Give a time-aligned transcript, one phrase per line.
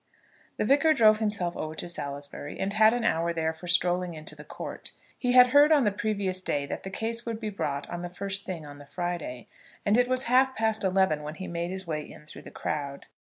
[0.57, 4.33] The Vicar drove himself over to Salisbury and had an hour there for strolling into
[4.35, 4.93] the court.
[5.15, 8.09] He had heard on the previous day that the case would be brought on the
[8.09, 9.47] first thing on the Friday,
[9.85, 13.05] and it was half past eleven when he made his way in through the crowd.